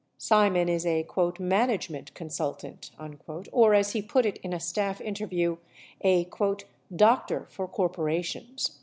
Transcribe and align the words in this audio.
Simon 0.17 0.67
is 0.67 0.83
a 0.83 1.05
"management 1.37 2.15
consultant," 2.15 2.89
or 3.51 3.75
as 3.75 3.91
he 3.91 4.01
put 4.01 4.25
it 4.25 4.37
in 4.39 4.51
a 4.51 4.59
staff 4.59 4.99
interview, 4.99 5.57
a 6.03 6.27
"doctor 6.95 7.45
for 7.51 7.67
corporations." 7.67 8.79